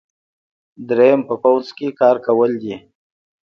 دریم 0.87 1.19
په 1.29 1.35
پوځ 1.43 1.65
کې 1.77 1.87
کار 1.99 2.15
کول 2.25 2.51
دي. 2.61 2.75